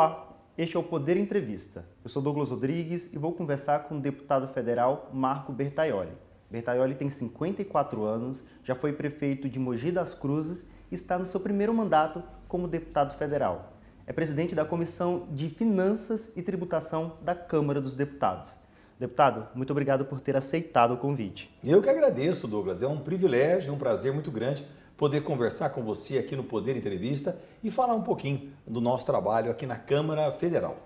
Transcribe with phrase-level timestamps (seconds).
[0.00, 1.84] Olá, este é o Poder Entrevista.
[2.02, 6.12] Eu sou Douglas Rodrigues e vou conversar com o deputado federal Marco Bertaioli.
[6.50, 11.38] Bertaioli tem 54 anos, já foi prefeito de Mogi das Cruzes e está no seu
[11.38, 13.74] primeiro mandato como deputado federal.
[14.06, 18.56] É presidente da Comissão de Finanças e Tributação da Câmara dos Deputados.
[18.98, 21.54] Deputado, muito obrigado por ter aceitado o convite.
[21.62, 22.82] Eu que agradeço, Douglas.
[22.82, 24.64] É um privilégio, um prazer muito grande
[25.00, 29.50] poder conversar com você aqui no Poder Entrevista e falar um pouquinho do nosso trabalho
[29.50, 30.76] aqui na Câmara Federal.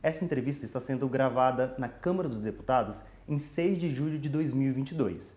[0.00, 5.36] Essa entrevista está sendo gravada na Câmara dos Deputados em 6 de julho de 2022.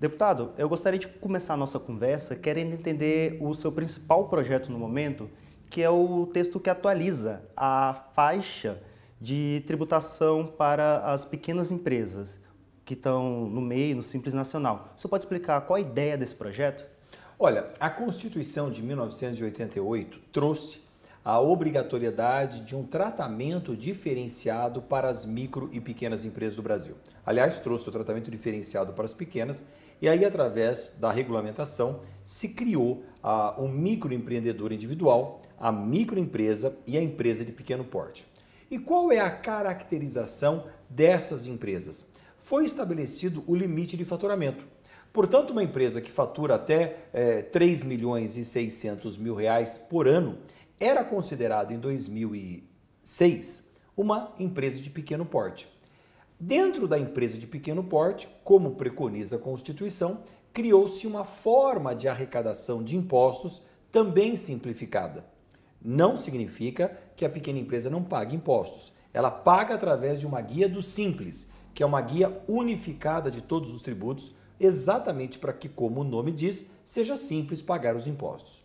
[0.00, 4.78] Deputado, eu gostaria de começar a nossa conversa querendo entender o seu principal projeto no
[4.78, 5.30] momento,
[5.70, 8.82] que é o texto que atualiza a faixa
[9.20, 12.36] de tributação para as pequenas empresas
[12.84, 14.92] que estão no meio, no Simples Nacional.
[14.96, 16.93] Você pode explicar qual a ideia desse projeto?
[17.36, 20.84] Olha, a Constituição de 1988 trouxe
[21.24, 26.94] a obrigatoriedade de um tratamento diferenciado para as micro e pequenas empresas do Brasil.
[27.26, 29.64] Aliás, trouxe o tratamento diferenciado para as pequenas
[30.00, 33.02] e aí, através da regulamentação, se criou
[33.58, 38.24] o microempreendedor individual, a microempresa e a empresa de pequeno porte.
[38.70, 42.06] E qual é a caracterização dessas empresas?
[42.38, 44.73] Foi estabelecido o limite de faturamento.
[45.14, 50.38] Portanto, uma empresa que fatura até é, 3 milhões e 600 mil reais por ano
[50.80, 55.68] era considerada em 2006 uma empresa de pequeno porte.
[56.38, 62.82] Dentro da empresa de pequeno porte, como preconiza a Constituição, criou-se uma forma de arrecadação
[62.82, 63.62] de impostos
[63.92, 65.24] também simplificada.
[65.80, 68.92] Não significa que a pequena empresa não pague impostos.
[69.12, 73.72] Ela paga através de uma guia do Simples, que é uma guia unificada de todos
[73.72, 78.62] os tributos exatamente para que, como o nome diz, seja simples pagar os impostos.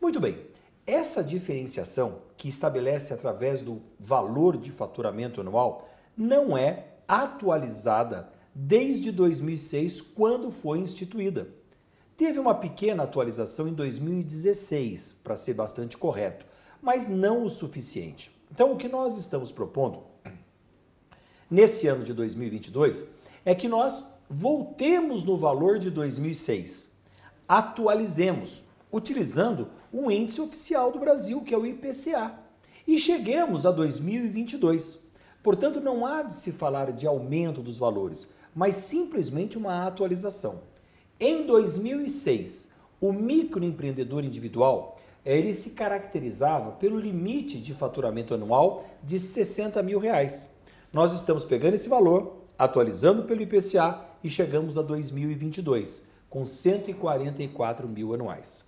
[0.00, 0.38] Muito bem,
[0.86, 10.00] essa diferenciação que estabelece através do valor de faturamento anual não é atualizada desde 2006,
[10.00, 11.48] quando foi instituída.
[12.16, 16.44] Teve uma pequena atualização em 2016, para ser bastante correto,
[16.82, 18.30] mas não o suficiente.
[18.50, 20.02] Então, o que nós estamos propondo
[21.50, 23.06] nesse ano de 2022
[23.44, 26.92] é que nós voltemos no valor de 2006,
[27.48, 32.34] atualizemos, utilizando um índice oficial do Brasil, que é o IPCA,
[32.86, 35.10] e cheguemos a 2022.
[35.42, 40.60] Portanto, não há de se falar de aumento dos valores, mas simplesmente uma atualização.
[41.18, 42.68] Em 2006,
[43.00, 44.96] o microempreendedor individual
[45.26, 50.54] ele se caracterizava pelo limite de faturamento anual de 60 mil reais.
[50.92, 58.14] Nós estamos pegando esse valor, atualizando pelo IPCA e chegamos a 2022 com 144 mil
[58.14, 58.64] anuais.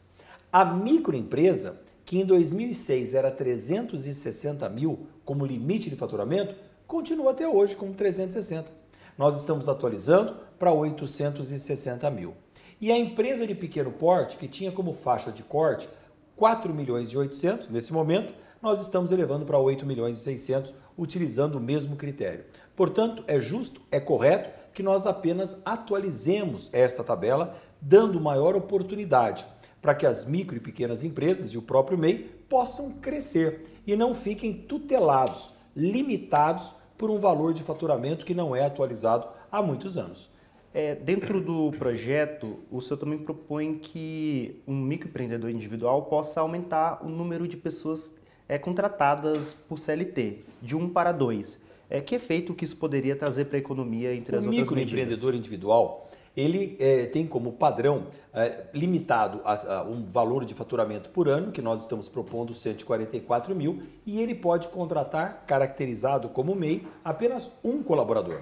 [0.53, 6.55] A microempresa, que em 2006 era 360 mil como limite de faturamento,
[6.87, 8.71] continua até hoje com 360.
[9.17, 12.35] Nós estamos atualizando para 860 mil.
[12.81, 15.89] E a empresa de pequeno porte, que tinha como faixa de corte
[16.35, 21.57] 4 milhões e 800, nesse momento, nós estamos elevando para 8 milhões e 600, utilizando
[21.57, 22.45] o mesmo critério.
[22.75, 29.45] Portanto, é justo, é correto que nós apenas atualizemos esta tabela, dando maior oportunidade
[29.81, 32.19] para que as micro e pequenas empresas e o próprio MEI
[32.49, 38.65] possam crescer e não fiquem tutelados, limitados por um valor de faturamento que não é
[38.65, 40.31] atualizado há muitos anos.
[40.73, 47.09] É, dentro do projeto, o senhor também propõe que um microempreendedor individual possa aumentar o
[47.09, 48.15] número de pessoas
[48.49, 51.65] é, contratadas por CLT, de um para dois.
[51.89, 54.71] É, que efeito que isso poderia trazer para a economia entre o as outras medidas?
[54.71, 60.55] O microempreendedor individual, ele é, tem como padrão é, limitado a, a, um valor de
[60.55, 66.55] faturamento por ano, que nós estamos propondo 144 mil, e ele pode contratar, caracterizado como
[66.55, 68.41] MEI, apenas um colaborador.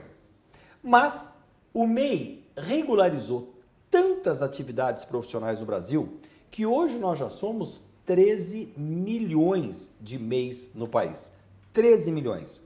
[0.82, 1.40] Mas
[1.74, 3.54] o MEI regularizou
[3.90, 6.20] tantas atividades profissionais no Brasil
[6.50, 11.30] que hoje nós já somos 13 milhões de MEIs no país.
[11.72, 12.60] 13 milhões.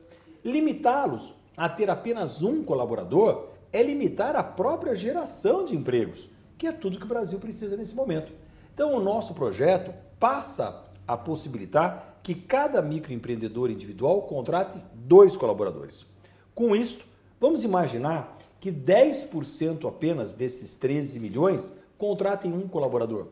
[0.45, 6.73] Limitá-los a ter apenas um colaborador é limitar a própria geração de empregos, que é
[6.73, 8.33] tudo que o Brasil precisa nesse momento.
[8.73, 16.07] Então, o nosso projeto passa a possibilitar que cada microempreendedor individual contrate dois colaboradores.
[16.55, 17.05] Com isto,
[17.41, 23.29] vamos imaginar que 10% apenas desses 13 milhões contratem um colaborador.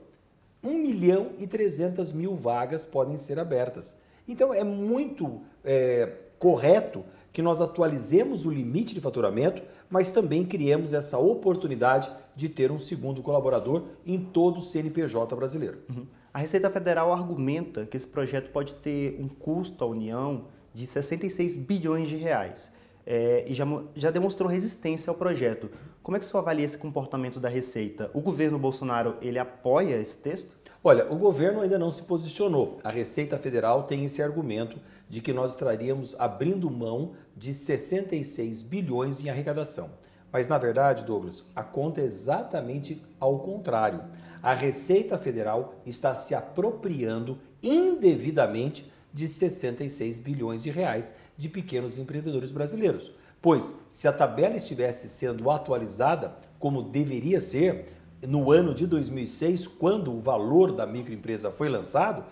[0.63, 4.01] 1 milhão e 300 mil vagas podem ser abertas.
[4.29, 6.13] Então é muito é,
[6.43, 12.73] correto que nós atualizemos o limite de faturamento, mas também criemos essa oportunidade de ter
[12.73, 15.79] um segundo colaborador em todo o CNPJ brasileiro.
[15.89, 16.05] Uhum.
[16.35, 21.59] A Receita Federal argumenta que esse projeto pode ter um custo à União de 66
[21.59, 22.73] bilhões de reais
[23.07, 23.65] é, e já,
[23.95, 25.71] já demonstrou resistência ao projeto.
[26.03, 28.11] Como é que o senhor avalia esse comportamento da Receita?
[28.13, 30.57] O governo Bolsonaro, ele apoia esse texto?
[30.83, 32.81] Olha, o governo ainda não se posicionou.
[32.83, 39.25] A Receita Federal tem esse argumento de que nós estaríamos abrindo mão de 66 bilhões
[39.25, 39.91] em arrecadação.
[40.33, 44.03] Mas na verdade, Douglas, a conta é exatamente ao contrário.
[44.43, 52.51] A Receita Federal está se apropriando indevidamente de 66 bilhões de reais de pequenos empreendedores
[52.51, 53.13] brasileiros.
[53.43, 57.93] Pois, se a tabela estivesse sendo atualizada como deveria ser,
[58.23, 62.25] no ano de 2006, quando o valor da microempresa foi lançado,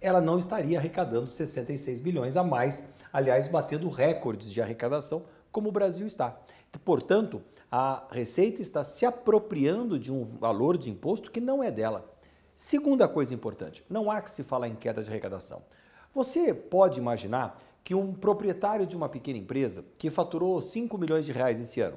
[0.00, 5.22] ela não estaria arrecadando 66 bilhões a mais, aliás, batendo recordes de arrecadação,
[5.52, 6.36] como o Brasil está.
[6.84, 7.40] Portanto,
[7.70, 12.12] a Receita está se apropriando de um valor de imposto que não é dela.
[12.56, 15.62] Segunda coisa importante, não há que se falar em queda de arrecadação.
[16.12, 21.30] Você pode imaginar que um proprietário de uma pequena empresa que faturou 5 milhões de
[21.30, 21.96] reais esse ano,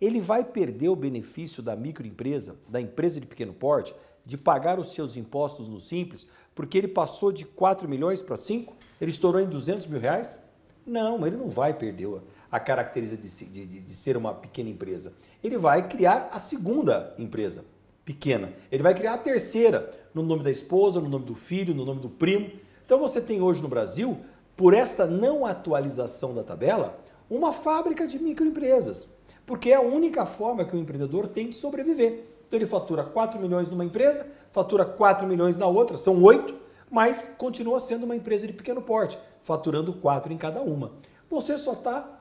[0.00, 3.94] ele vai perder o benefício da microempresa, da empresa de pequeno porte,
[4.24, 8.74] de pagar os seus impostos no Simples, porque ele passou de 4 milhões para 5?
[8.98, 10.38] Ele estourou em 200 mil reais?
[10.86, 12.08] Não, ele não vai perder
[12.50, 13.20] a característica
[13.52, 15.12] de, de, de ser uma pequena empresa.
[15.44, 17.66] Ele vai criar a segunda empresa
[18.06, 18.54] pequena.
[18.72, 22.00] Ele vai criar a terceira, no nome da esposa, no nome do filho, no nome
[22.00, 22.50] do primo.
[22.86, 24.18] Então você tem hoje no Brasil,
[24.56, 26.98] por esta não atualização da tabela,
[27.28, 29.14] uma fábrica de microempresas,
[29.44, 32.24] porque é a única forma que o empreendedor tem de sobreviver.
[32.46, 36.54] Então ele fatura 4 milhões numa empresa, fatura 4 milhões na outra, são 8,
[36.90, 40.92] mas continua sendo uma empresa de pequeno porte, faturando 4 em cada uma.
[41.28, 42.20] Você só está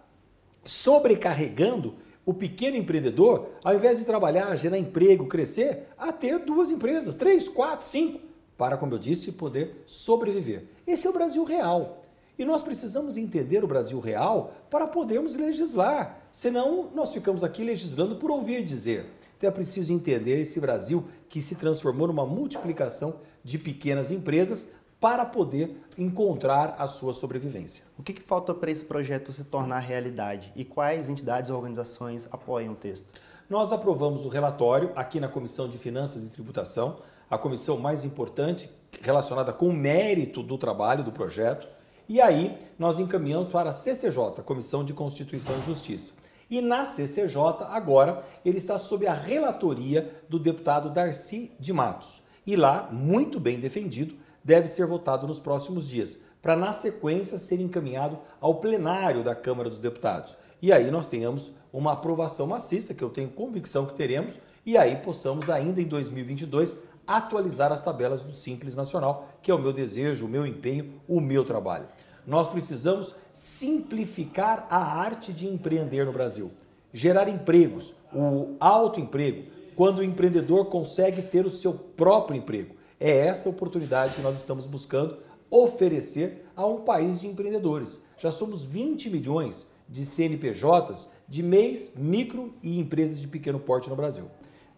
[0.64, 1.94] sobrecarregando
[2.26, 7.48] o pequeno empreendedor, ao invés de trabalhar, gerar emprego, crescer, a ter duas empresas, três,
[7.48, 8.20] quatro, cinco
[8.58, 10.66] para, como eu disse, poder sobreviver.
[10.88, 12.05] Esse é o Brasil real.
[12.38, 16.20] E nós precisamos entender o Brasil real para podermos legislar.
[16.32, 19.06] Senão, nós ficamos aqui legislando por ouvir dizer.
[19.38, 25.26] Então é preciso entender esse Brasil que se transformou numa multiplicação de pequenas empresas para
[25.26, 27.84] poder encontrar a sua sobrevivência.
[27.98, 32.28] O que, que falta para esse projeto se tornar realidade e quais entidades ou organizações
[32.32, 33.08] apoiam o texto?
[33.50, 36.98] Nós aprovamos o relatório aqui na Comissão de Finanças e Tributação
[37.30, 38.70] a comissão mais importante
[39.02, 41.68] relacionada com o mérito do trabalho do projeto.
[42.08, 46.14] E aí nós encaminhamos para a CCJ, Comissão de Constituição e Justiça.
[46.50, 52.22] E na CCJ, agora, ele está sob a relatoria do deputado Darcy de Matos.
[52.46, 57.60] E lá, muito bem defendido, deve ser votado nos próximos dias, para na sequência ser
[57.60, 60.36] encaminhado ao plenário da Câmara dos Deputados.
[60.62, 64.98] E aí nós tenhamos uma aprovação maciça, que eu tenho convicção que teremos, e aí
[64.98, 66.76] possamos ainda em 2022
[67.08, 71.20] atualizar as tabelas do Simples Nacional, que é o meu desejo, o meu empenho, o
[71.22, 71.88] meu trabalho.
[72.26, 76.52] Nós precisamos simplificar a arte de empreender no Brasil,
[76.92, 82.76] gerar empregos, o autoemprego, quando o empreendedor consegue ter o seu próprio emprego.
[83.00, 85.18] É essa oportunidade que nós estamos buscando
[85.50, 88.04] oferecer a um país de empreendedores.
[88.18, 93.96] Já somos 20 milhões de CNPJs de MEIs, micro e empresas de pequeno porte no
[93.96, 94.26] Brasil.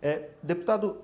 [0.01, 0.97] É, deputado,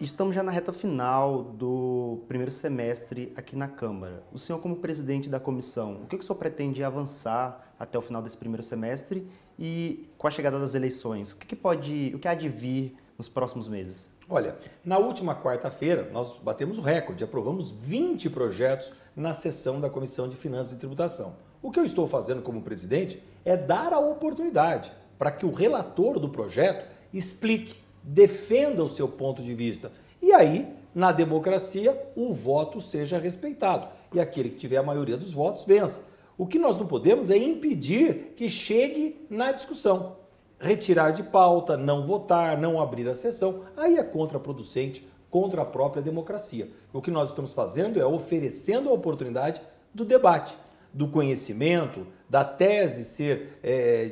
[0.00, 4.22] Estamos já na reta final do primeiro semestre aqui na Câmara.
[4.32, 8.22] O senhor, como presidente da comissão, o que o senhor pretende avançar até o final
[8.22, 12.34] desse primeiro semestre e com a chegada das eleições, o que, pode, o que há
[12.34, 14.14] de vir nos próximos meses?
[14.28, 20.28] Olha, na última quarta-feira nós batemos o recorde, aprovamos 20 projetos na sessão da Comissão
[20.28, 21.34] de Finanças e Tributação.
[21.60, 26.20] O que eu estou fazendo como presidente é dar a oportunidade para que o relator
[26.20, 29.92] do projeto explique defenda o seu ponto de vista.
[30.22, 33.88] E aí, na democracia, o voto seja respeitado.
[34.14, 36.02] E aquele que tiver a maioria dos votos vença.
[36.36, 40.16] O que nós não podemos é impedir que chegue na discussão.
[40.58, 46.02] Retirar de pauta, não votar, não abrir a sessão, aí é contraproducente contra a própria
[46.02, 46.68] democracia.
[46.92, 49.60] O que nós estamos fazendo é oferecendo a oportunidade
[49.92, 50.56] do debate,
[50.92, 54.10] do conhecimento, da tese ser é,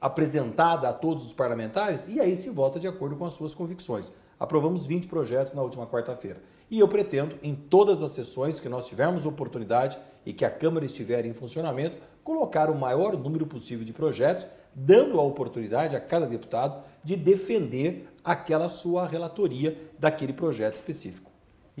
[0.00, 4.12] apresentada a todos os parlamentares e aí se vota de acordo com as suas convicções.
[4.38, 6.42] Aprovamos 20 projetos na última quarta-feira.
[6.70, 10.86] E eu pretendo, em todas as sessões que nós tivermos oportunidade e que a Câmara
[10.86, 16.26] estiver em funcionamento, colocar o maior número possível de projetos, dando a oportunidade a cada
[16.26, 21.29] deputado de defender aquela sua relatoria daquele projeto específico.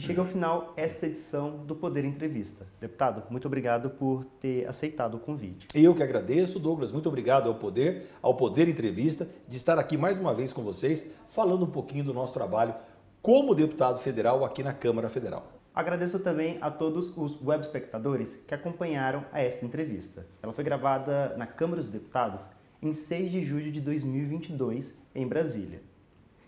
[0.00, 2.66] E chega ao final esta edição do Poder Entrevista.
[2.80, 5.66] Deputado, muito obrigado por ter aceitado o convite.
[5.74, 10.16] Eu que agradeço, Douglas, muito obrigado ao Poder, ao Poder Entrevista, de estar aqui mais
[10.16, 12.72] uma vez com vocês, falando um pouquinho do nosso trabalho
[13.20, 15.52] como deputado federal aqui na Câmara Federal.
[15.74, 20.26] Agradeço também a todos os web espectadores que acompanharam a esta entrevista.
[20.42, 22.40] Ela foi gravada na Câmara dos Deputados
[22.80, 25.82] em 6 de julho de 2022, em Brasília.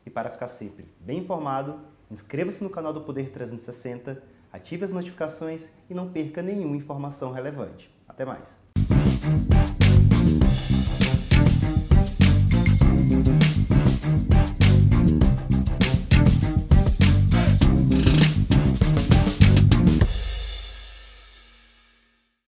[0.07, 5.71] E para ficar sempre bem informado, inscreva-se no canal do Poder 360, ative as notificações
[5.89, 7.91] e não perca nenhuma informação relevante.
[8.07, 8.72] Até mais!